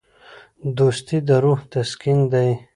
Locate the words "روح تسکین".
1.43-2.19